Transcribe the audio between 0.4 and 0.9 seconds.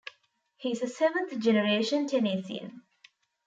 He is a